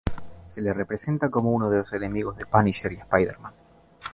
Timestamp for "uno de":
1.51-1.77